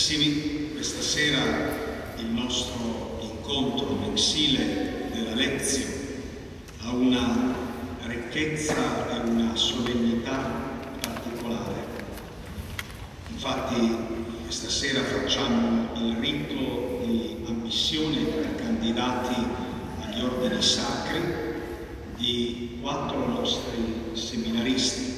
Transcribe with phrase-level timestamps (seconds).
[0.00, 1.42] Carissimi, questa sera
[2.16, 5.94] il nostro incontro mensile della lezione
[6.80, 7.54] ha una
[8.04, 8.74] ricchezza
[9.10, 10.38] e una solennità
[11.02, 11.84] particolare.
[13.30, 13.94] Infatti
[14.44, 19.34] questa sera facciamo il rito di ammissione per candidati
[20.00, 21.20] agli ordini sacri
[22.16, 25.12] di quattro nostri seminaristi.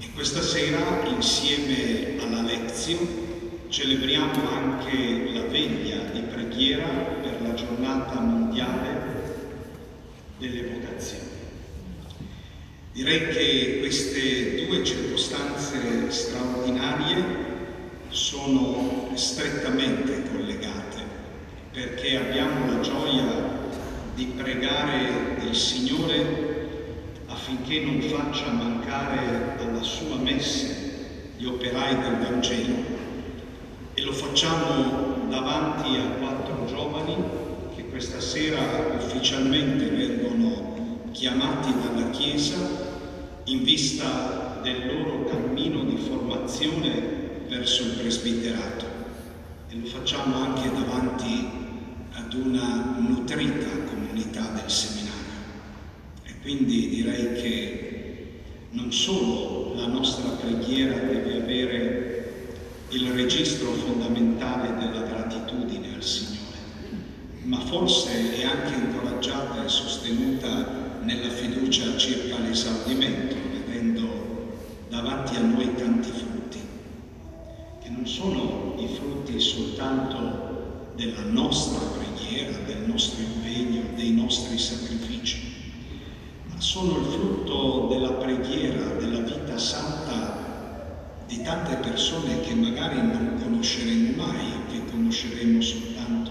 [0.00, 3.27] E questa sera insieme alla lezione
[3.68, 8.86] celebriamo anche la veglia di preghiera per la giornata mondiale
[10.38, 11.26] delle vocazioni.
[12.92, 17.46] Direi che queste due circostanze straordinarie
[18.08, 21.02] sono strettamente collegate
[21.70, 23.56] perché abbiamo la gioia
[24.14, 26.66] di pregare il Signore
[27.26, 30.86] affinché non faccia mancare alla sua messe
[31.36, 32.98] gli operai del Vangelo
[34.08, 37.14] lo facciamo davanti a quattro giovani
[37.76, 42.56] che questa sera ufficialmente vengono chiamati dalla Chiesa
[43.44, 48.86] in vista del loro cammino di formazione verso il presbiterato
[49.68, 51.48] e lo facciamo anche davanti
[52.12, 55.12] ad una nutrita comunità del seminario.
[56.24, 62.07] E quindi direi che non solo la nostra preghiera deve avere
[62.90, 66.56] il registro fondamentale della gratitudine al Signore,
[67.42, 74.56] ma forse è anche incoraggiata e sostenuta nella fiducia circa l'esaudimento, vedendo
[74.88, 76.60] davanti a noi tanti frutti,
[77.82, 85.40] che non sono i frutti soltanto della nostra preghiera, del nostro impegno, dei nostri sacrifici,
[86.48, 89.37] ma sono il frutto della preghiera, della vita
[91.48, 96.30] tante persone che magari non conosceremo mai, che conosceremo soltanto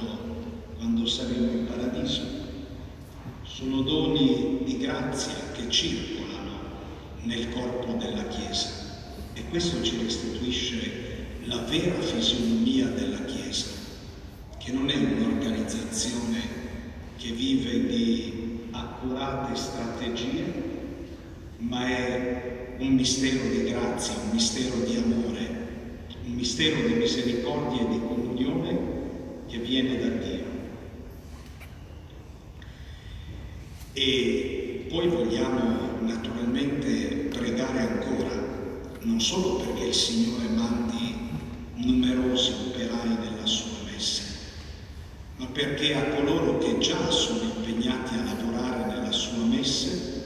[0.76, 2.22] quando saremo in paradiso.
[3.42, 6.60] Sono doni di grazia che circolano
[7.24, 8.70] nel corpo della Chiesa
[9.34, 10.92] e questo ci restituisce
[11.46, 13.72] la vera fisionomia della Chiesa,
[14.60, 16.42] che non è un'organizzazione
[17.18, 20.54] che vive di accurate strategie,
[21.58, 25.66] ma è un mistero di grazia, un mistero di amore,
[26.26, 28.80] un mistero di misericordia e di comunione
[29.48, 30.46] che viene da Dio.
[33.94, 38.30] E poi vogliamo naturalmente pregare ancora,
[39.02, 41.16] non solo perché il Signore mandi
[41.76, 44.22] numerosi operai nella sua messa,
[45.38, 50.17] ma perché a coloro che già sono impegnati a lavorare nella sua messa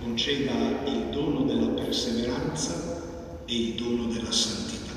[0.00, 0.52] conceda
[0.86, 4.94] il dono della perseveranza e il dono della santità.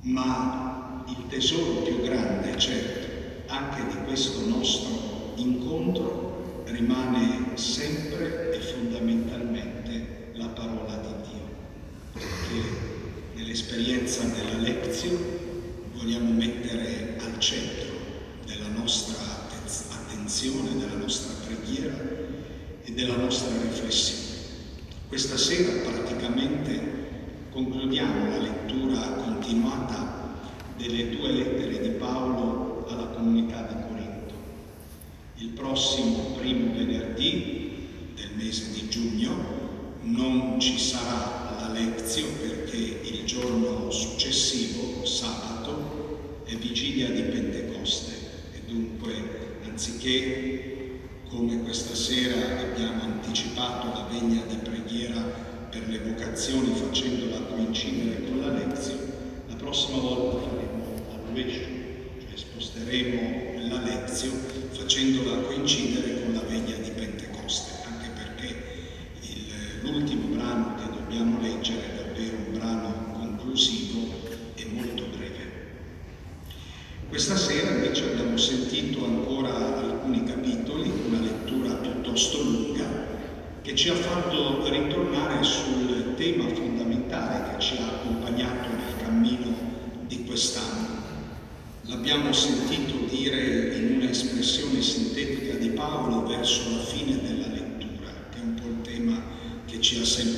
[0.00, 10.32] Ma il tesoro più grande, certo, anche di questo nostro incontro rimane sempre e fondamentalmente
[10.34, 11.48] la parola di Dio,
[12.12, 15.42] perché nell'esperienza della lezione
[15.94, 17.92] vogliamo mettere al centro
[18.46, 19.43] della nostra
[20.24, 21.94] attenzione, della nostra preghiera
[22.82, 24.22] e della nostra riflessione.
[25.06, 26.80] Questa sera praticamente
[27.50, 30.40] concludiamo la lettura continuata
[30.78, 34.34] delle due lettere di Paolo alla comunità di Corinto.
[35.36, 39.36] Il prossimo primo venerdì del mese di giugno
[40.00, 48.12] non ci sarà la lezione perché il giorno successivo, sabato, è vigilia di Pentecoste
[48.54, 49.43] e dunque
[49.74, 55.20] anziché come questa sera abbiamo anticipato la veglia di preghiera
[55.68, 59.12] per le vocazioni facendola coincidere con la lezione,
[59.48, 61.64] la prossima volta faremo al rovescio,
[62.20, 66.83] cioè sposteremo la lezione facendola coincidere con la veglia di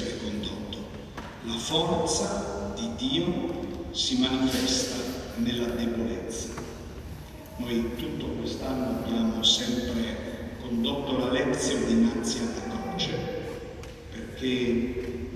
[0.06, 0.79] sempre condotto.
[1.44, 4.97] La forza di Dio si manifesta
[5.37, 6.49] nella debolezza.
[7.56, 13.11] Noi tutto quest'anno abbiamo sempre condotto la lezione dinanzi alla croce,
[14.11, 15.29] perché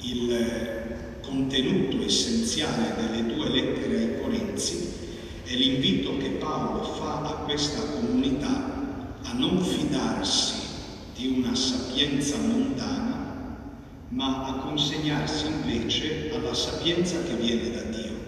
[0.00, 0.88] il
[1.20, 4.88] contenuto essenziale delle due lettere ai Corinzi
[5.44, 8.78] è l'invito che Paolo fa a questa comunità
[9.22, 10.54] a non fidarsi
[11.14, 13.09] di una sapienza mondana,
[14.10, 18.18] ma a consegnarsi invece alla sapienza che viene da Dio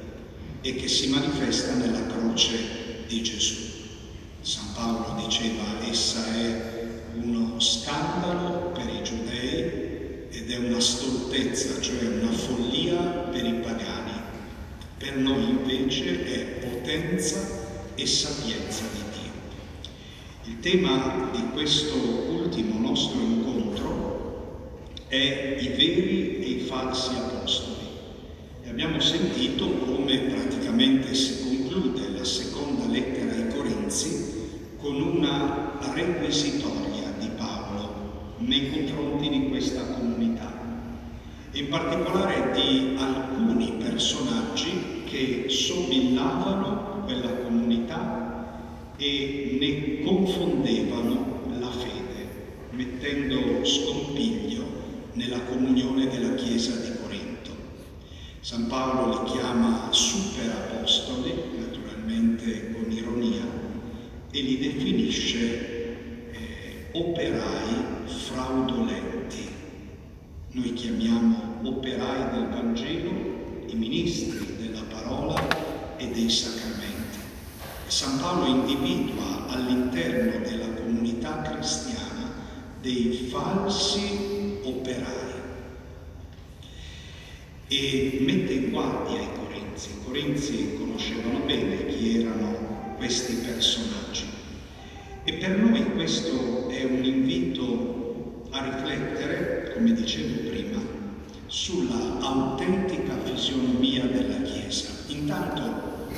[0.61, 3.57] e che si manifesta nella croce di Gesù.
[4.43, 12.07] San Paolo diceva essa è uno scandalo per i giudei ed è una stoltezza, cioè
[12.21, 12.97] una follia
[13.31, 14.21] per i pagani.
[14.99, 17.41] Per noi invece è potenza
[17.97, 20.53] e sapienza di Dio.
[20.53, 24.13] Il tema di questo ultimo nostro incontro
[25.13, 27.87] è i veri e i falsi apostoli.
[28.65, 37.13] E abbiamo sentito come praticamente si conclude la seconda lettera ai Corinzi con una requisitoria
[37.19, 40.51] di Paolo nei confronti di questa comunità,
[41.53, 52.29] in particolare di alcuni personaggi che somigliavano quella comunità e ne confondevano la fede,
[52.71, 54.52] mettendo scompiglio
[55.15, 57.51] nella comunione della Chiesa di Corinto.
[58.41, 63.43] San Paolo li chiama super apostoli, naturalmente con ironia,
[64.31, 69.49] e li definisce eh, operai fraudolenti.
[70.53, 73.11] Noi chiamiamo operai del Vangelo
[73.67, 77.19] i ministri della parola e dei sacramenti.
[77.87, 82.33] San Paolo individua all'interno della comunità cristiana
[82.81, 84.32] dei falsi
[84.63, 85.41] operai
[87.69, 89.89] e mette in guardia i Corinzi.
[89.91, 94.25] I Corinzi conoscevano bene chi erano questi personaggi.
[95.25, 100.81] E per noi questo è un invito a riflettere, come dicevo prima,
[101.47, 104.89] sulla autentica fisionomia della Chiesa.
[105.07, 106.09] Intanto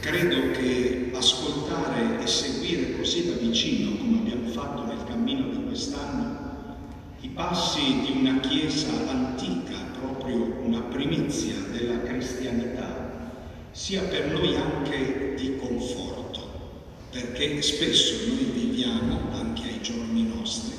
[0.00, 6.51] credo che ascoltare e seguire così da vicino, come abbiamo fatto nel cammino di quest'anno,
[7.22, 13.30] i passi di una Chiesa antica, proprio una primizia della cristianità,
[13.70, 16.40] sia per noi anche di conforto,
[17.12, 20.74] perché spesso noi viviamo, anche ai giorni nostri,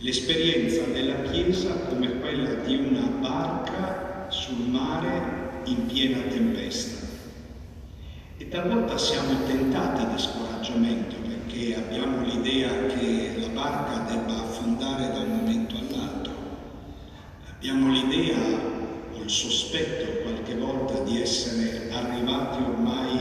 [0.00, 7.06] l'esperienza della Chiesa come quella di una barca sul mare in piena tempesta.
[8.36, 15.20] E talvolta siamo tentati di scoraggiamento perché abbiamo l'idea che la barca debba affondare da
[15.20, 15.41] un.
[17.62, 18.40] Abbiamo l'idea
[19.14, 23.18] o il sospetto qualche volta di essere arrivati ormai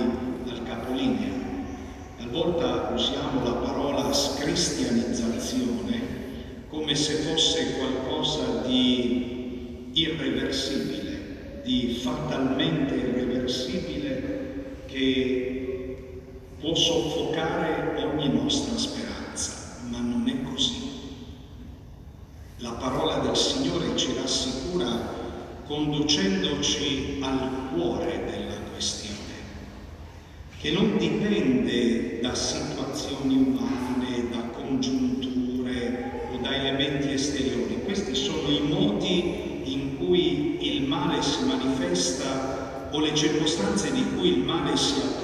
[0.49, 1.29] al capolinea.
[2.17, 6.01] Talvolta usiamo la parola scristianizzazione
[6.69, 16.23] come se fosse qualcosa di irreversibile, di fatalmente irreversibile che
[16.59, 20.89] può soffocare ogni nostra speranza, ma non è così.
[22.63, 24.85] La parola del Signore ci rassicura
[25.81, 29.17] conducendoci al cuore della questione,
[30.59, 37.81] che non dipende da situazioni umane, da congiunture o da elementi esteriori.
[37.83, 44.37] Questi sono i modi in cui il male si manifesta o le circostanze di cui
[44.37, 45.20] il male si approfitta.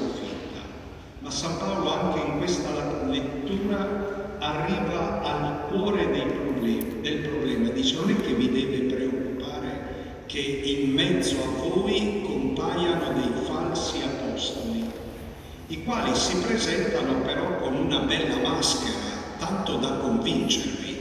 [15.67, 18.95] I quali si presentano però con una bella maschera,
[19.37, 20.97] tanto da convincervi.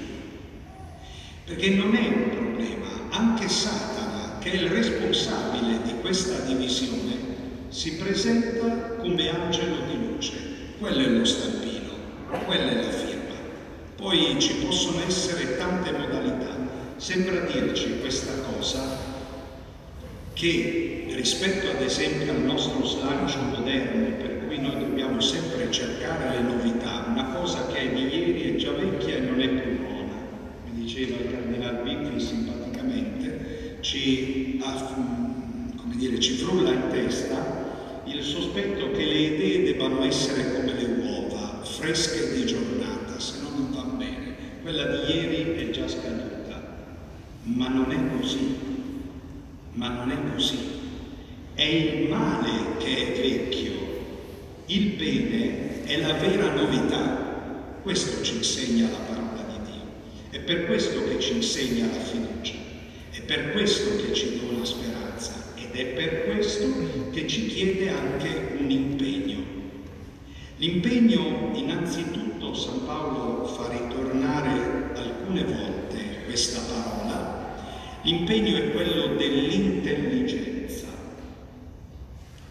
[1.45, 7.15] Perché non è un problema, anche Satana, che è il responsabile di questa divisione,
[7.69, 10.35] si presenta come angelo di luce.
[10.79, 11.91] Quello è lo stampino,
[12.45, 13.35] quella è la firma.
[13.95, 16.57] Poi ci possono essere tante modalità.
[16.97, 19.15] Sembra dirci questa cosa
[20.33, 26.41] che rispetto ad esempio al nostro slancio moderno, per cui noi dobbiamo sempre cercare le
[26.41, 30.15] novità, una cosa che è di ieri è già vecchia e non è più buona,
[30.65, 34.61] mi diceva il Cardinal Biffi simpaticamente, ci,
[35.95, 37.65] dire, ci frulla in testa
[38.05, 43.49] il sospetto che le idee debbano essere come le uova, fresche di giornata, se no
[43.51, 44.35] non va bene.
[44.63, 46.85] Quella di ieri è già scaduta,
[47.43, 48.57] ma non è così,
[49.73, 50.59] ma non è così.
[51.55, 53.86] È il male che è vecchio,
[54.67, 57.79] il bene è la vera novità.
[57.83, 59.83] Questo ci insegna la parola di Dio.
[60.31, 62.55] È per questo che ci insegna la fiducia.
[63.11, 66.67] È per questo che ci dona speranza ed è per questo
[67.13, 69.45] che ci chiede anche un impegno.
[70.57, 77.55] L'impegno innanzitutto San Paolo fa ritornare alcune volte questa parola,
[78.03, 80.46] l'impegno è quello dell'intelligenza.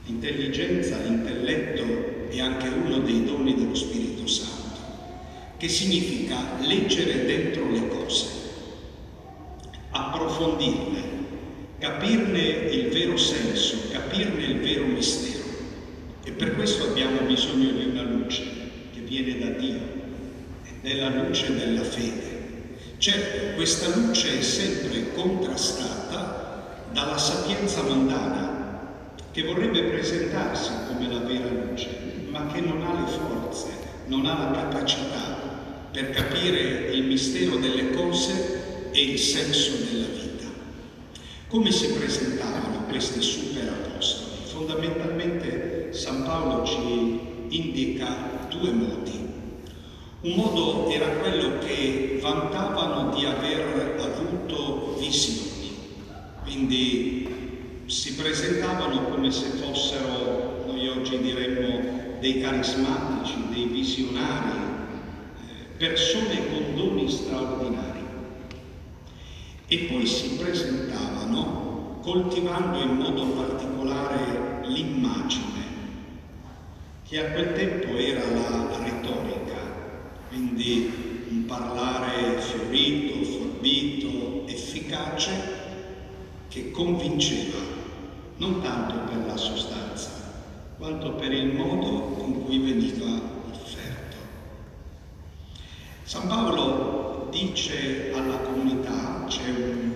[0.08, 4.80] L'intelligenza, l'intelletto è anche uno dei doni dello Spirito Santo,
[5.58, 8.26] che significa leggere dentro le cose,
[9.90, 11.02] approfondirle,
[11.80, 15.44] capirne il vero senso, capirne il vero mistero.
[16.24, 18.44] E per questo abbiamo bisogno di una luce
[18.94, 19.80] che viene da Dio,
[20.66, 22.44] ed è la luce della fede.
[23.00, 28.45] Certo, questa luce è sempre contrastata dalla sapienza mondana,
[29.36, 31.90] che vorrebbe presentarsi come la vera luce,
[32.30, 33.68] ma che non ha le forze,
[34.06, 40.46] non ha la capacità per capire il mistero delle cose e il senso della vita.
[41.50, 44.38] Come si presentavano questi super apostoli?
[44.46, 49.20] Fondamentalmente San Paolo ci indica due modi.
[50.22, 55.76] Un modo era quello che vantavano di aver avuto visioni,
[56.42, 57.15] quindi
[57.96, 64.60] si presentavano come se fossero, noi oggi diremmo, dei carismatici, dei visionari,
[65.48, 68.04] eh, persone con doni straordinari.
[69.68, 75.64] E poi si presentavano coltivando in modo particolare l'immagine,
[77.08, 79.74] che a quel tempo era la retorica
[80.28, 85.64] quindi un parlare fiorito, forbito, efficace,
[86.50, 87.65] che convinceva,
[88.38, 90.10] non tanto per la sostanza,
[90.78, 93.20] quanto per il modo in cui veniva
[93.52, 94.18] offerto.
[96.04, 99.94] San Paolo dice alla comunità, c'è un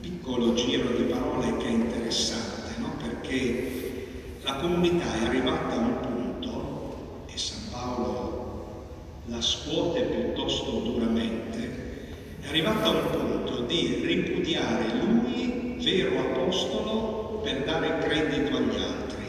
[0.00, 2.92] piccolo giro di parole che è interessante, no?
[3.02, 8.84] perché la comunità è arrivata a un punto, e San Paolo
[9.26, 17.62] la scuote piuttosto duramente, è arrivato a un punto di ripudiare lui, vero apostolo, per
[17.62, 19.24] dare credito agli altri.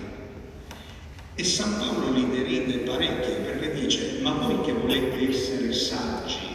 [1.36, 6.48] E San Paolo li deride parecchio perché dice, ma voi che volete essere saggi,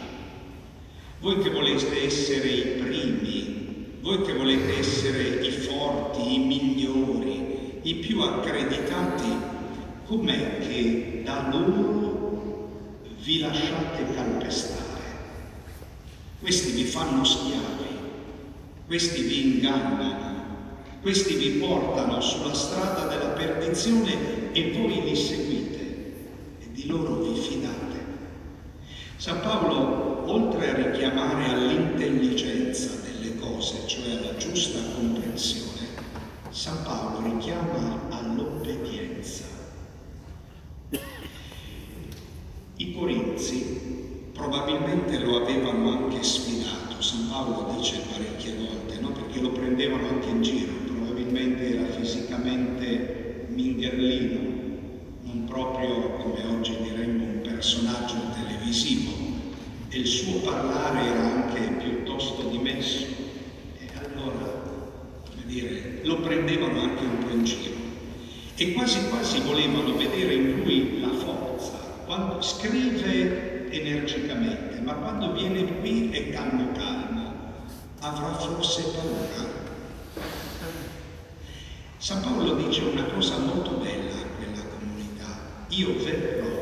[1.21, 7.95] voi che volete essere i primi, voi che volete essere i forti, i migliori, i
[7.95, 9.29] più accreditati,
[10.05, 14.81] com'è che da loro vi lasciate calpestare.
[16.41, 17.87] Questi vi fanno schiavi,
[18.85, 20.32] questi vi ingannano,
[21.03, 25.81] questi vi portano sulla strada della perdizione e voi li seguite
[26.61, 27.81] e di loro vi fidate.
[29.17, 35.87] San Paolo, oltre a richiamare all'intelligenza delle cose, cioè alla giusta comprensione,
[36.51, 39.43] San Paolo richiama all'obbedienza.
[42.77, 49.11] I corinzi probabilmente lo avevano anche sfidato, San Paolo dice parecchie volte, no?
[49.11, 50.82] perché lo prendevano anche in giro,
[51.33, 54.39] probabilmente era fisicamente mingherlino,
[55.23, 59.11] non proprio come oggi diremmo un personaggio televisivo,
[59.89, 63.05] e il suo parlare era anche piuttosto dimesso,
[63.79, 64.61] e allora,
[65.27, 67.73] come dire, lo prendevano anche un po' in giro,
[68.55, 71.71] e quasi quasi volevano vedere in lui la forza
[72.05, 77.33] quando scrive energicamente, ma quando viene qui è calmo calmo,
[78.01, 79.62] avrà forse paura.
[82.03, 86.61] San Paolo dice una cosa molto bella a quella comunità, io verrò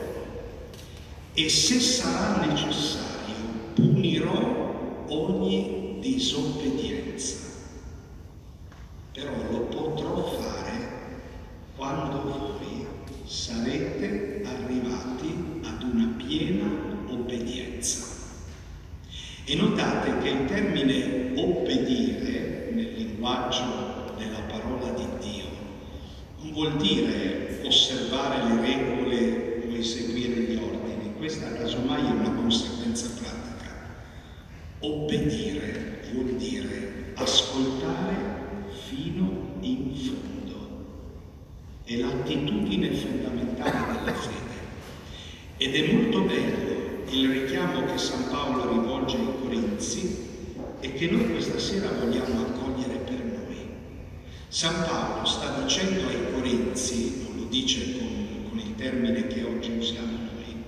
[1.33, 3.33] e se sarà necessario
[3.73, 7.37] punirò ogni disobbedienza,
[9.13, 10.89] però lo potrò fare
[11.75, 12.85] quando voi
[13.25, 16.69] sarete arrivati ad una piena
[17.09, 18.05] obbedienza.
[19.45, 25.20] E notate che il termine obbedire nel linguaggio della parola di Dio
[26.41, 33.09] non vuol dire osservare le regole o eseguire gli ordini, questa casomai è una conseguenza
[33.09, 33.71] pratica.
[34.79, 38.15] Obbedire vuol dire ascoltare
[38.87, 40.31] fino in fondo
[41.83, 44.39] è l'attitudine fondamentale della fede.
[45.57, 46.79] Ed è molto bello
[47.09, 50.29] il richiamo che San Paolo rivolge ai Corinzi
[50.79, 53.40] e che noi questa sera vogliamo accogliere per noi.
[54.51, 59.71] San Paolo sta dicendo ai Corinzi, non lo dice con, con il termine che oggi
[59.71, 60.65] usiamo noi,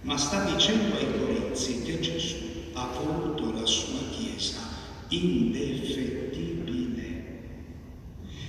[0.00, 2.36] ma sta dicendo ai Corinzi che Gesù
[2.72, 4.56] ha voluto la sua Chiesa
[5.08, 7.24] indefettibile.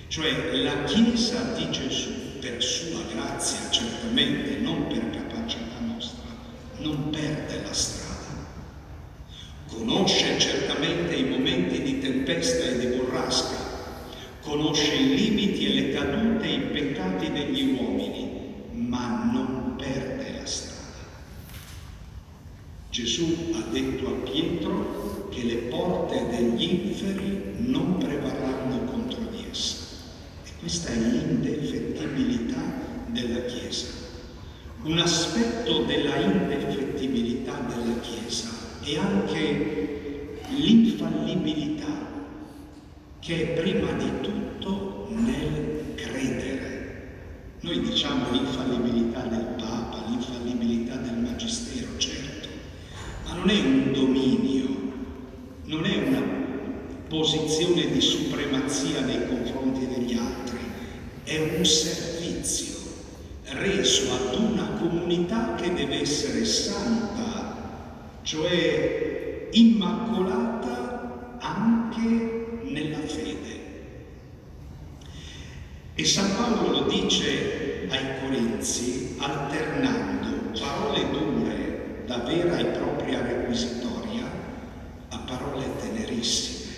[0.07, 6.29] Cioè la Chiesa di Gesù, per sua grazia certamente, non per capacità nostra,
[6.77, 8.05] non perde la strada.
[9.67, 13.66] Conosce certamente i momenti di tempesta e di burrasca,
[14.47, 18.29] conosce i limiti e le cadute e i peccati degli uomini,
[18.71, 20.75] ma non perde la strada.
[22.89, 29.75] Gesù ha detto a Pietro che le porte degli inferi non prevarranno contro di essa.
[30.45, 32.61] E questa è l'indefettibilità
[33.07, 33.87] della Chiesa.
[34.83, 38.47] Un aspetto della indefettibilità della Chiesa
[38.81, 42.16] è anche l'infallibilità
[43.19, 46.75] che è prima di tutto nel credere.
[47.61, 52.47] Noi diciamo l'infallibilità del Papa, l'infallibilità del Magistero, certo,
[53.25, 54.67] ma non è un dominio,
[55.65, 56.23] non è una
[57.07, 60.59] posizione di supremazia nei confronti degli altri,
[61.23, 62.75] è un servizio
[63.49, 73.55] reso ad una comunità che deve essere santa, cioè immacolata anche nella fede.
[75.99, 84.31] E San Paolo lo dice ai Corinzi alternando parole dure da vera e propria requisitoria
[85.09, 86.71] a parole tenerissime.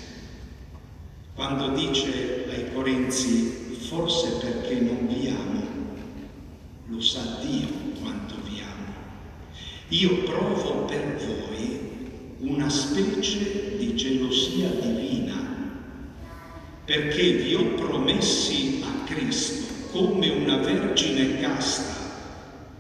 [1.35, 5.67] Quando dice ai Corinzi forse perché non vi amo,
[6.85, 7.67] lo sa Dio
[8.01, 8.93] quanto vi amo.
[9.89, 15.57] Io provo per voi una specie di gelosia divina
[16.85, 18.78] perché vi ho promessi
[19.09, 21.95] Cristo come una vergine casta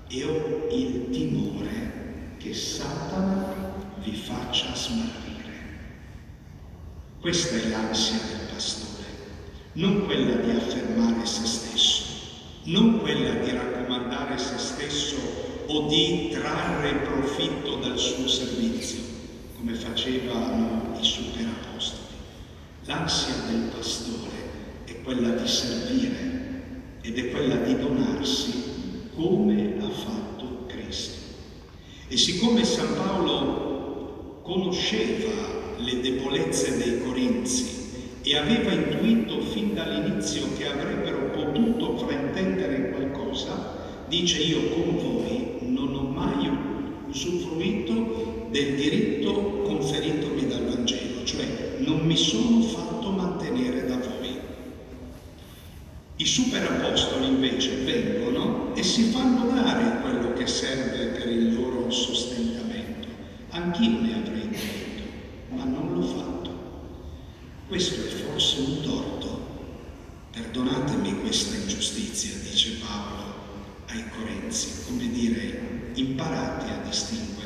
[0.07, 5.53] e ho il timore che Satana vi faccia smarrire.
[7.19, 9.05] Questa è l'ansia del pastore,
[9.73, 12.03] non quella di affermare se stesso,
[12.65, 15.15] non quella di raccomandare se stesso
[15.65, 18.99] o di trarre profitto dal suo servizio,
[19.57, 22.13] come facevano i superapostoli.
[22.85, 24.48] L'ansia del pastore
[25.03, 26.29] quella di servire
[27.01, 28.53] ed è quella di donarsi
[29.15, 31.17] come ha fatto Cristo.
[32.07, 37.77] E siccome San Paolo conosceva le debolezze dei Corinzi
[38.21, 45.95] e aveva intuito fin dall'inizio che avrebbero potuto fraintendere qualcosa, dice io con voi non
[45.95, 46.49] ho mai
[47.09, 53.98] usufruito del diritto conferitomi dal Vangelo, cioè non mi sono fatto mantenere da.
[56.21, 63.07] I superapostoli invece vengono e si fanno dare quello che serve per il loro sostentamento.
[63.51, 66.49] Anch'io ne avrei detto, ma non l'ho fatto.
[67.69, 69.47] Questo è forse un torto.
[70.31, 73.33] Perdonatemi questa ingiustizia, dice Paolo
[73.87, 77.39] ai Corinzi, come dire, imparate a distinguere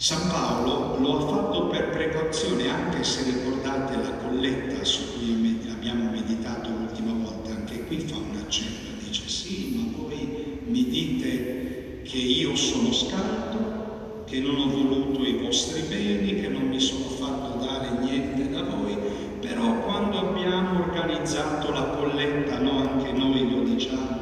[0.00, 5.34] San Paolo lo ha fatto per precauzione, anche se ricordate la colletta su cui
[5.80, 12.02] abbiamo meditato l'ultima volta, anche qui fa un accenno, dice sì, ma voi mi dite
[12.02, 17.06] che io sono scaldo, che non ho voluto i vostri beni, che non mi sono
[17.06, 18.94] fatto dare niente da voi,
[19.40, 24.18] però quando abbiamo organizzato la colletta, no, anche noi lo diciamo,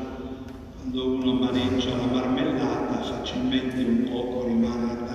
[0.77, 5.07] quando uno maneggia la marmellata facilmente un poco rimane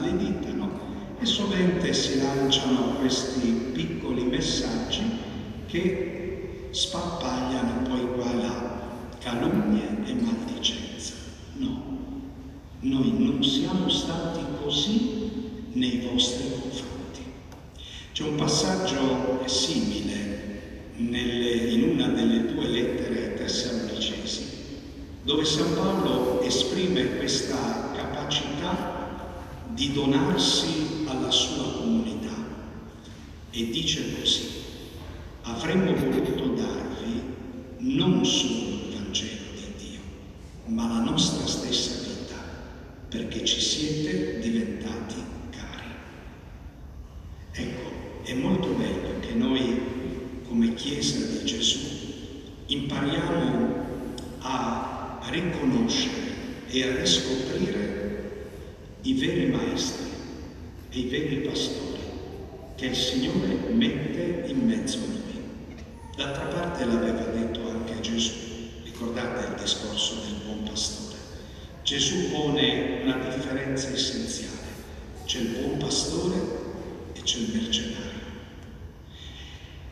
[0.00, 0.70] le dita, no?
[1.18, 5.27] E sovente si lanciano questi piccoli messaggi
[5.68, 8.78] che spappagliano poi qua e là
[9.18, 11.12] calunnie e maldicenza.
[11.56, 11.82] No,
[12.80, 15.30] noi non siamo stati così
[15.72, 17.22] nei vostri confronti.
[18.12, 24.46] C'è un passaggio simile nelle, in una delle due lettere Tessalonicesi,
[25.22, 28.96] dove San Paolo esprime questa capacità
[29.74, 32.34] di donarsi alla sua comunità
[33.50, 34.57] e dice così,
[35.48, 37.22] avremmo voluto darvi
[37.78, 40.00] non solo il Vangelo di Dio,
[40.66, 42.36] ma la nostra stessa vita,
[43.08, 45.14] perché ci siete diventati
[45.50, 45.92] cari.
[47.52, 49.80] Ecco, è molto bello che noi
[50.46, 51.78] come Chiesa di Gesù
[52.66, 53.86] impariamo
[54.40, 56.26] a riconoscere
[56.68, 58.46] e a riscoprire
[59.02, 60.06] i veri maestri
[60.90, 61.86] e i veri pastori
[62.76, 65.17] che il Signore mette in mezzo a noi.
[66.18, 68.32] D'altra parte l'aveva detto anche Gesù,
[68.82, 71.16] ricordate il discorso del buon pastore.
[71.84, 74.66] Gesù pone una differenza essenziale,
[75.26, 76.36] c'è il buon pastore
[77.12, 78.26] e c'è il mercenario.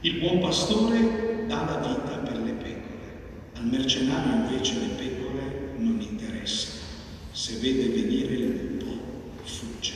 [0.00, 6.00] Il buon pastore dà la vita per le pecore, al mercenario invece le pecore non
[6.00, 6.82] interessano.
[7.30, 8.98] Se vede venire il lupo,
[9.44, 9.92] fugge,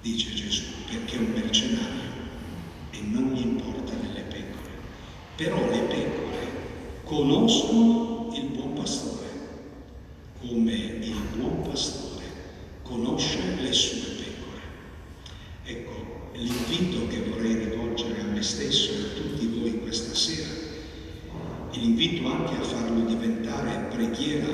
[0.00, 2.12] dice Gesù, perché un mercenario
[2.92, 4.32] e non gli importa delle pecore.
[5.36, 6.48] Però le pecore
[7.04, 9.26] conoscono il buon pastore,
[10.40, 12.14] come il buon pastore
[12.82, 14.60] conosce le sue pecore.
[15.64, 20.48] Ecco, l'invito che vorrei rivolgere a me stesso e a tutti voi questa sera,
[21.72, 24.46] l'invito anche a farlo diventare preghiera,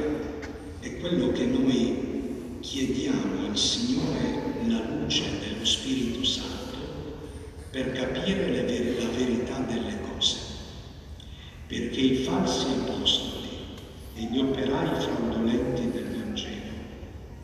[0.80, 6.78] è quello che noi chiediamo al Signore la luce dello Spirito Santo
[7.70, 10.36] per capire ver- la verità delle cose,
[11.66, 13.48] perché i falsi apostoli
[14.14, 16.60] e gli operai fraudolenti del Vangelo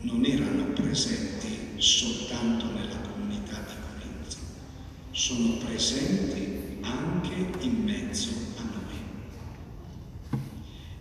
[0.07, 4.37] non erano presenti soltanto nella comunità di Corinto,
[5.11, 8.99] sono presenti anche in mezzo a noi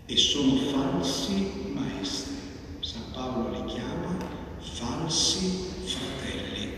[0.06, 2.34] e sono falsi maestri.
[2.80, 4.16] San Paolo li chiama
[4.58, 6.74] falsi fratelli.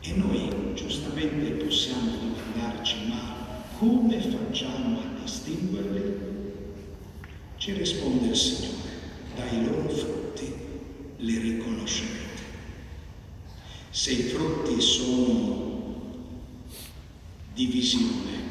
[0.00, 3.34] E noi giustamente possiamo domandarci, ma
[3.78, 6.24] come facciamo a distinguerli?
[7.58, 8.90] Ci risponde il Signore,
[9.34, 10.54] dai loro frutti
[11.18, 12.42] li riconoscerete.
[13.90, 16.34] Se i frutti sono
[17.54, 18.44] divisione,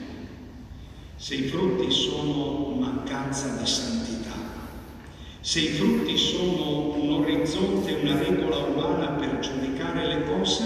[1.16, 4.34] se i frutti sono mancanza di santità,
[5.40, 10.64] se i frutti sono un orizzonte, una regola umana per giudicare le cose,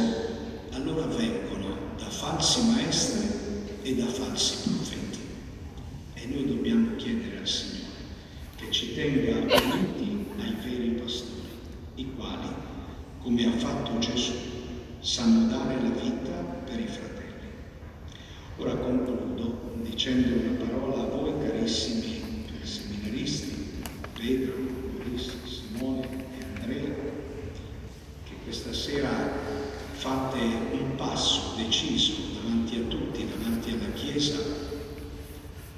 [0.71, 3.27] allora vengono da falsi maestri
[3.81, 5.19] e da falsi profeti.
[6.13, 7.77] E noi dobbiamo chiedere al Signore
[8.55, 11.49] che ci tenga uniti ai veri pastori,
[11.95, 12.47] i quali,
[13.21, 14.33] come ha fatto Gesù,
[14.99, 16.31] sanno dare la vita
[16.65, 17.47] per i fratelli.
[18.57, 22.21] Ora concludo dicendo una parola a voi carissimi
[22.61, 23.55] seminaristi,
[24.49, 26.07] Pedro, Mauricio, Simone
[26.37, 26.95] e Andrea,
[28.23, 29.09] che questa sera
[29.91, 34.37] fate un passo deciso davanti a tutti, davanti alla Chiesa,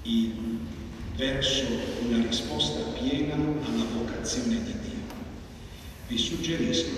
[0.04, 0.60] in,
[1.16, 1.66] verso
[2.08, 5.16] una risposta piena alla vocazione di Dio.
[6.08, 6.90] Vi suggerisco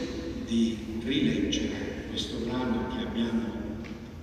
[0.46, 3.62] di rileggere questo brano che abbiamo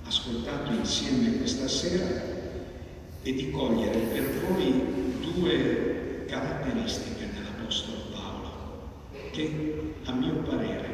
[0.05, 2.39] ascoltato insieme questa sera
[3.23, 4.83] e di cogliere per voi
[5.21, 7.20] due caratteristiche
[9.41, 10.89] che a mio parere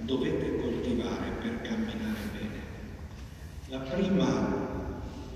[0.00, 2.60] dovete coltivare per camminare bene.
[3.68, 4.74] La prima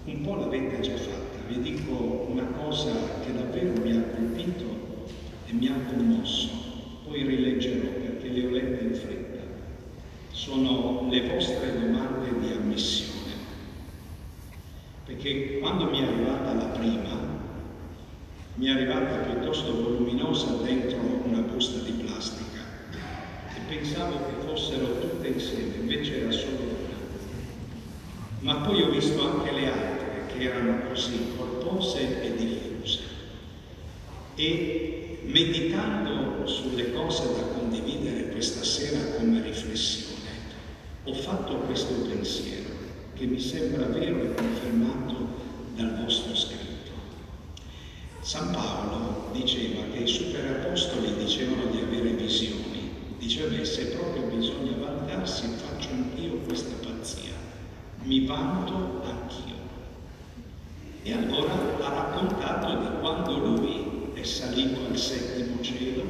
[0.04, 2.92] un po' l'avete già fatta, vi dico una cosa
[3.24, 5.06] che davvero mi ha colpito
[5.46, 6.48] e mi ha commosso,
[7.06, 9.38] poi rileggerò perché le ho lette in fretta.
[10.32, 13.18] Sono le vostre domande di ammissione
[15.04, 17.18] perché quando mi è arrivata la prima,
[18.54, 22.60] mi è arrivata piuttosto voluminosa dentro una busta di plastica
[23.56, 26.96] e pensavo che fossero tutte insieme, invece era solo una.
[28.40, 33.00] Ma poi ho visto anche le altre che erano così corpose e diffuse.
[35.22, 40.30] Meditando sulle cose da condividere questa sera come riflessione,
[41.04, 42.68] ho fatto questo pensiero
[43.14, 45.28] che mi sembra vero e confermato
[45.76, 46.90] dal vostro scritto.
[48.20, 55.48] San Paolo diceva che i superapostoli dicevano di avere visioni, diceva se proprio bisogna vantarsi
[55.56, 57.32] faccio anch'io questa pazzia,
[58.02, 59.58] mi vanto anch'io.
[61.02, 63.69] E allora ha raccontato di quando lui
[64.20, 66.02] è salito al settimo cielo,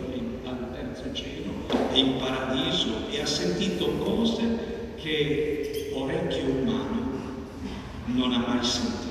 [0.45, 1.53] al terzo cielo,
[1.93, 7.09] è in paradiso e ha sentito cose che orecchio umano
[8.07, 9.09] non ha mai sentito.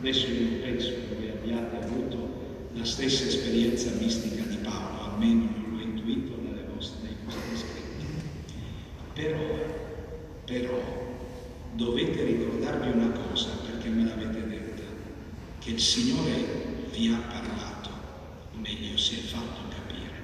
[0.00, 2.28] Adesso io penso che voi abbiate avuto
[2.74, 8.06] la stessa esperienza mistica di Paolo, almeno non l'ho intuito nelle vostre, vostri scritti.
[9.14, 9.38] Però,
[10.44, 10.82] però,
[11.74, 14.82] dovete ricordarvi una cosa, perché me l'avete detta,
[15.60, 17.79] che il Signore vi ha parlato,
[18.52, 20.14] meglio, si è fatto capire.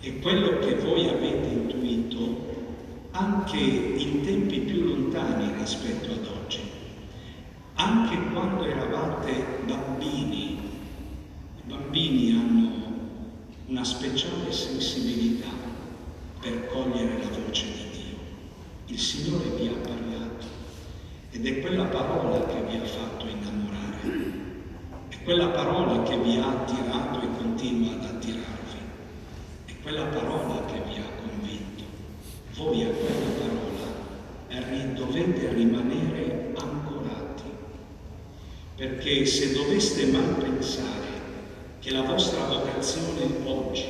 [0.00, 2.54] E quello che voi avete intuito
[3.12, 6.60] anche in tempi più lontani rispetto ad oggi.
[7.74, 10.58] Anche quando eravate bambini,
[11.56, 12.72] i bambini hanno
[13.66, 15.48] una speciale sensibilità
[16.40, 18.16] per cogliere la voce di Dio.
[18.86, 20.46] Il Signore vi ha parlato
[21.30, 24.43] ed è quella parola che vi ha fatto innamorare,
[25.24, 28.78] quella parola che vi ha attirato e continua ad attirarvi,
[29.64, 31.82] è quella parola che vi ha convinto.
[32.56, 33.64] Voi a quella parola
[34.92, 37.42] dovete rimanere ancorati,
[38.76, 41.08] perché se doveste mai pensare
[41.80, 43.86] che la vostra vocazione oggi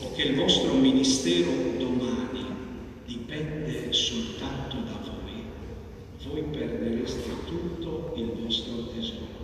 [0.00, 2.46] o che il vostro ministero domani
[3.06, 5.44] dipende soltanto da voi,
[6.24, 9.43] voi perdereste tutto il vostro tesoro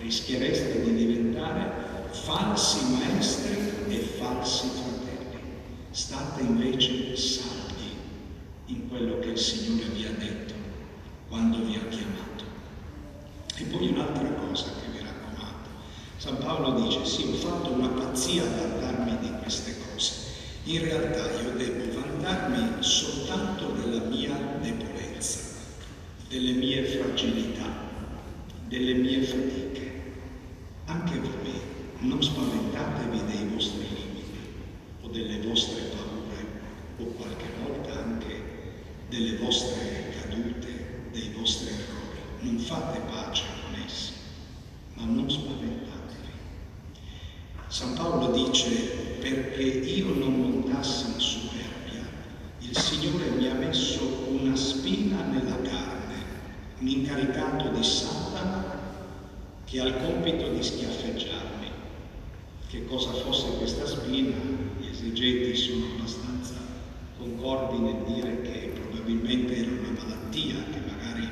[0.00, 1.70] rischiereste di diventare
[2.10, 3.56] falsi maestri
[3.88, 5.40] e falsi fratelli.
[5.90, 7.96] State invece saldi
[8.66, 10.54] in quello che il Signore vi ha detto
[11.28, 12.44] quando vi ha chiamato.
[13.56, 15.68] E poi un'altra cosa che vi raccomando.
[16.16, 20.12] San Paolo dice, sì, ho fatto una pazzia a vantarmi di queste cose.
[20.64, 25.40] In realtà io devo vantarmi soltanto della mia debolezza,
[26.28, 27.66] delle mie fragilità,
[28.68, 29.67] delle mie fatiche.
[30.90, 31.52] Anche voi
[31.98, 34.38] non spaventatevi dei vostri limiti
[35.02, 36.46] o delle vostre paure
[36.96, 38.42] o qualche volta anche
[39.10, 42.20] delle vostre cadute, dei vostri errori.
[42.40, 44.12] Non fate pace con essi,
[44.94, 46.28] ma non spaventatevi.
[47.66, 48.70] San Paolo dice,
[49.20, 52.08] perché io non montassi in superbia,
[52.60, 56.24] il Signore mi ha messo una spina nella carne,
[56.78, 58.07] un incaricato di Satana
[59.68, 61.68] che ha il compito di schiaffeggiarmi.
[62.68, 64.36] Che cosa fosse questa spina,
[64.78, 66.54] gli esegeti sono abbastanza
[67.18, 71.28] concordi nel dire che probabilmente era una malattia che magari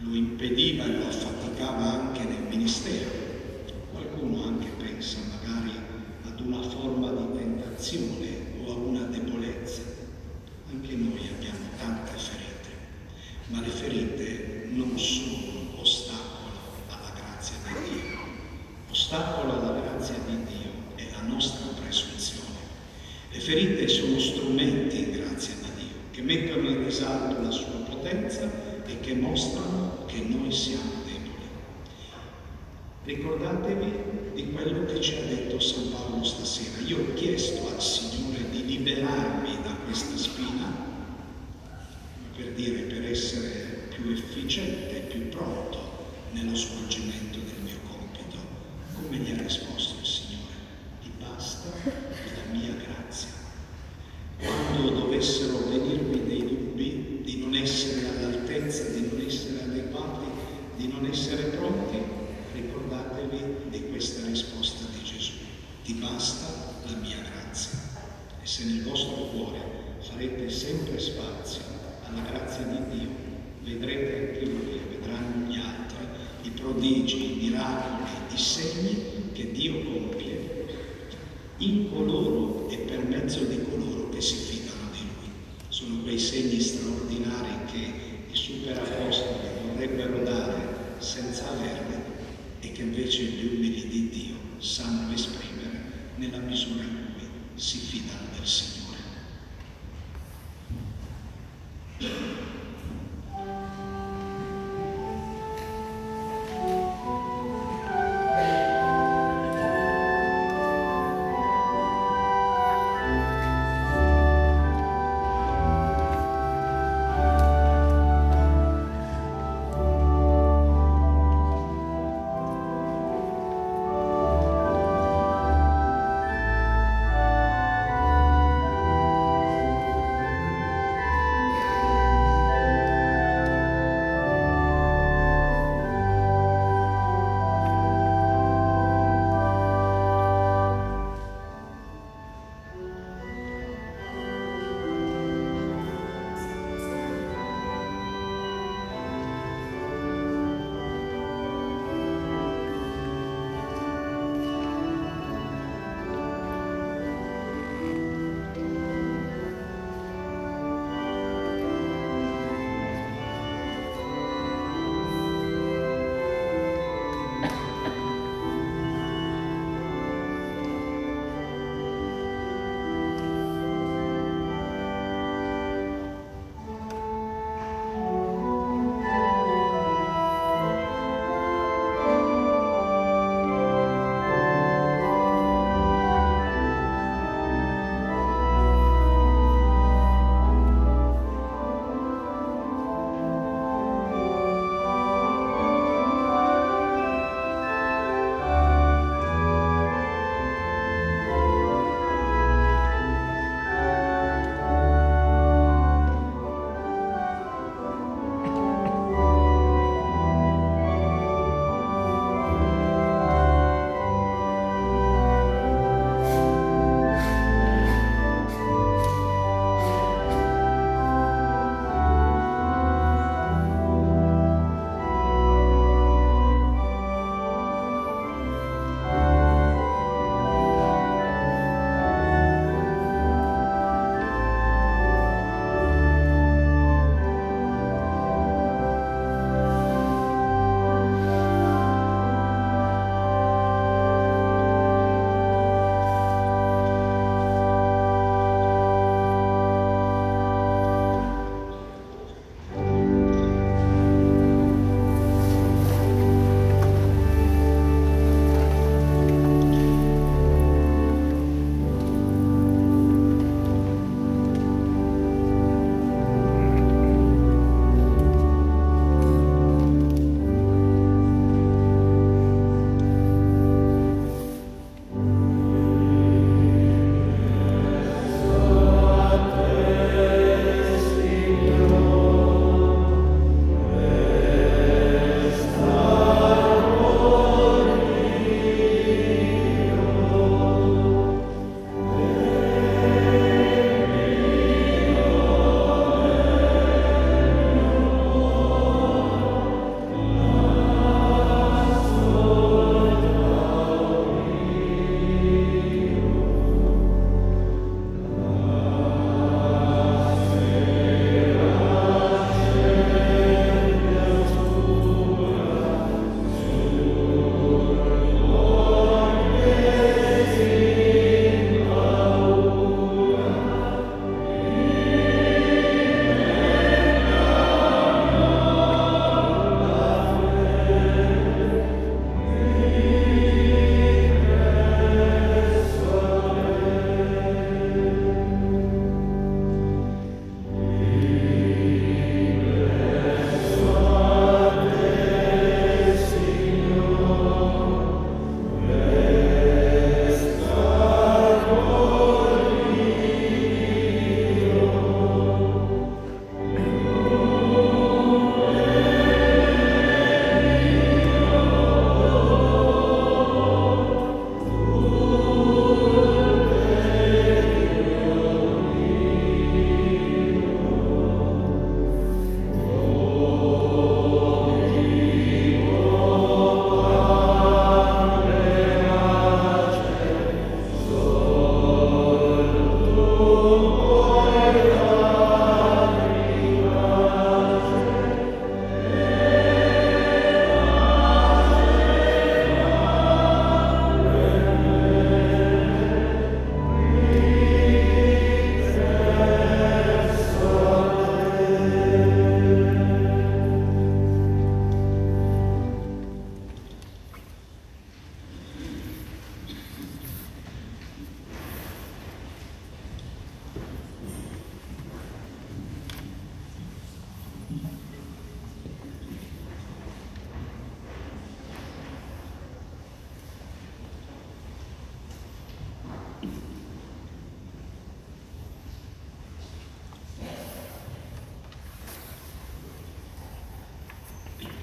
[0.00, 3.10] lo impediva e lo affaticava anche nel ministero.
[3.92, 5.72] Qualcuno anche pensa magari
[6.24, 8.28] ad una forma di tentazione
[8.64, 9.82] o a una debolezza.
[10.70, 12.68] Anche noi abbiamo tante ferite,
[13.48, 16.50] ma le ferite non sono ostacolo
[16.88, 18.18] alla grazia di Dio.
[18.90, 22.44] Ostacolo alla grazia di Dio è la nostra presunzione.
[23.30, 28.50] Le ferite sono strumenti, grazie a Dio, che mettono in risalto la sua potenza
[28.86, 31.46] e che mostrano che noi siamo deboli.
[33.04, 33.92] Ricordatevi
[34.36, 36.86] di quello che ci ha detto San Paolo stasera.
[36.86, 40.70] Io ho chiesto al Signore di liberarmi da questa spina,
[42.36, 45.78] per dire per essere più efficiente, più pronto
[46.32, 47.25] nello svolgimento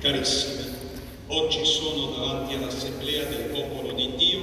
[0.03, 0.65] Carissimi,
[1.27, 4.41] oggi sono davanti all'Assemblea del popolo di Dio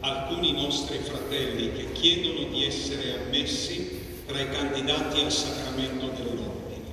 [0.00, 6.84] alcuni nostri fratelli che chiedono di essere ammessi tra i candidati al sacramento dell'ordine.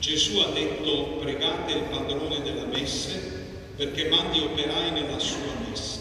[0.00, 3.44] Gesù ha detto pregate il padrone della messe
[3.76, 6.00] perché mandi operai nella sua messa.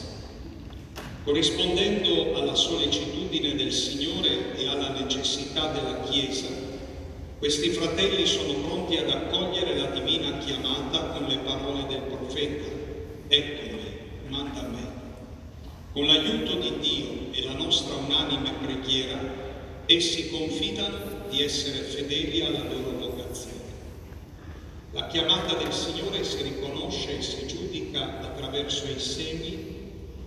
[1.24, 6.47] Corrispondendo alla sollecitudine del Signore e alla necessità della Chiesa,
[7.38, 9.57] questi fratelli sono pronti ad accogliere
[10.48, 12.70] chiamata con le parole del profeta.
[13.28, 13.82] Eccomi,
[14.30, 14.95] manda me.
[15.91, 19.20] Con l'aiuto di Dio e la nostra unanime preghiera,
[19.86, 23.56] essi confidano di essere fedeli alla loro vocazione.
[24.93, 29.76] La chiamata del Signore si riconosce e si giudica attraverso i segni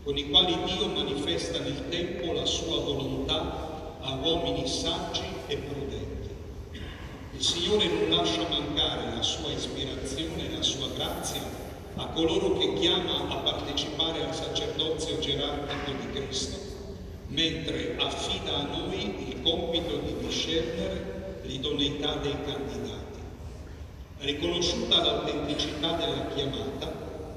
[0.05, 6.00] con i quali Dio manifesta nel tempo la sua volontà a uomini saggi e prudenti.
[7.41, 11.41] Il Signore non lascia mancare la sua ispirazione la sua grazia
[11.95, 16.59] a coloro che chiama a partecipare al sacerdozio gerarchico di Cristo,
[17.29, 23.21] mentre affida a noi il compito di discernere l'idoneità dei candidati.
[24.19, 26.89] Riconosciuta l'autenticità della chiamata,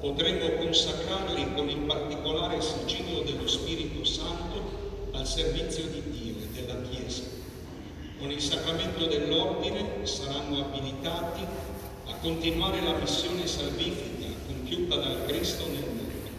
[0.02, 6.82] potremmo consacrarli con il particolare sigillo dello Spirito Santo al servizio di Dio e della
[6.90, 7.43] Chiesa
[8.24, 11.42] con il sacramento dell'ordine saranno abilitati
[12.06, 16.30] a continuare la missione salvifica compiuta dal Cristo nel mondo.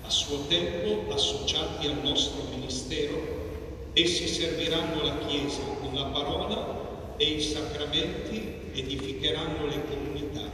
[0.00, 7.24] A suo tempo, associati al nostro ministero, essi serviranno la Chiesa con la parola e
[7.32, 10.50] i sacramenti edificheranno le comunità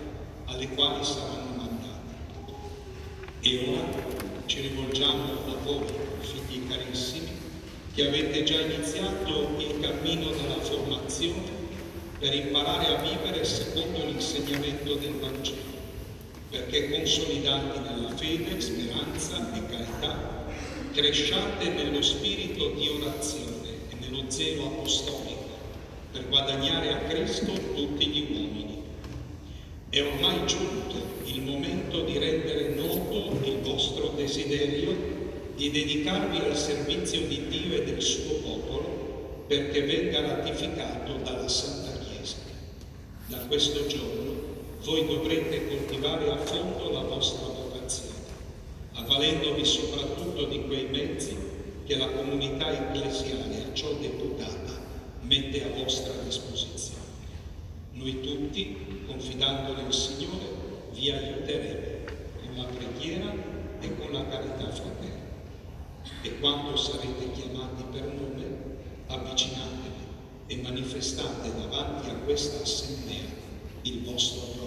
[0.46, 2.52] alle quali saranno mandati.
[3.38, 5.84] E ora ci rivolgiamo a voi,
[6.18, 7.23] figli carissimi,
[7.94, 11.62] che avete già iniziato il cammino della formazione
[12.18, 15.78] per imparare a vivere secondo l'insegnamento del Vangelo,
[16.50, 20.44] perché consolidati nella fede, speranza e carità,
[20.92, 25.56] cresciate nello spirito di orazione e nello zelo apostolico
[26.10, 28.82] per guadagnare a Cristo tutti gli uomini.
[29.88, 35.13] È ormai giunto il momento di rendere noto il vostro desiderio
[35.56, 41.96] di dedicarvi al servizio di Dio e del suo popolo perché venga ratificato dalla Santa
[41.98, 42.36] Chiesa.
[43.26, 44.32] Da questo giorno
[44.82, 48.14] voi dovrete coltivare a fondo la vostra vocazione,
[48.94, 51.36] avvalendovi soprattutto di quei mezzi
[51.86, 54.82] che la comunità ecclesiale a ciò deputata
[55.20, 57.02] mette a vostra disposizione.
[57.92, 58.76] Noi tutti,
[59.06, 62.04] confidando nel Signore, vi aiuteremo
[62.40, 63.32] con la preghiera
[63.80, 65.23] e con la carità fraterna
[66.24, 68.46] e quando sarete chiamati per nome,
[69.08, 70.06] avvicinatevi
[70.46, 73.28] e manifestate davanti a questa assemblea
[73.82, 74.63] il vostro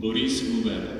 [0.00, 0.96] Boris Goubert.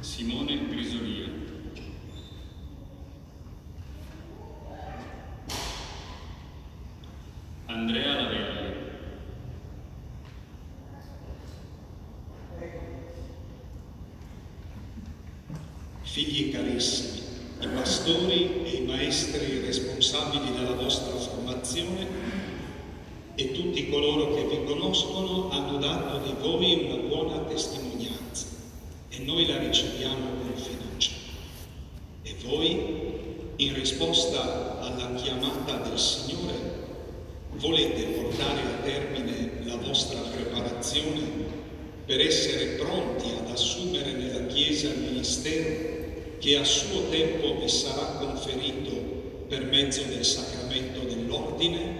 [0.00, 1.28] Simone Grisolia.
[7.66, 8.74] Andrea Lavelli.
[16.02, 17.22] Figli carissimi,
[17.62, 22.06] i pastori e i maestri responsabili della vostra formazione
[23.34, 28.46] e tutti coloro che vi conoscono hanno dato di voi una buona testimonianza
[29.08, 31.12] e noi la riceviamo con fiducia.
[32.24, 36.54] E voi, in risposta alla chiamata del Signore,
[37.52, 41.52] volete portare a termine la vostra preparazione
[42.04, 45.92] per essere pronti ad assumere nella Chiesa il ministero
[46.40, 51.93] che a suo tempo vi sarà conferito per mezzo del sacramento dell'ordine?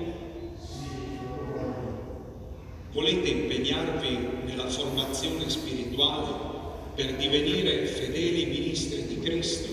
[4.69, 6.53] Formazione spirituale
[6.95, 9.73] per divenire fedeli ministri di Cristo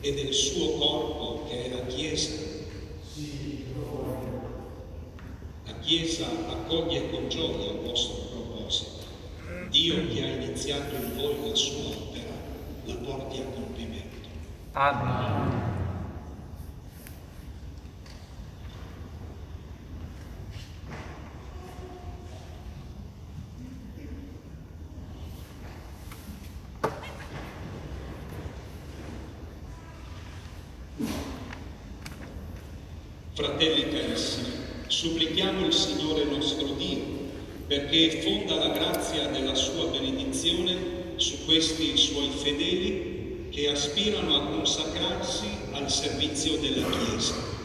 [0.00, 2.48] e del suo corpo che è la Chiesa?
[5.66, 8.98] La Chiesa accoglie con gioia il vostro proposito.
[9.70, 12.32] Dio che ha iniziato in voi la sua opera
[12.84, 14.28] la porti a compimento.
[14.72, 15.79] Amen.
[33.40, 34.52] Fratelli carissimi,
[34.86, 37.00] supplichiamo il Signore nostro Dio
[37.66, 45.46] perché fonda la grazia della sua benedizione su questi suoi fedeli che aspirano a consacrarsi
[45.72, 47.59] al servizio della Chiesa.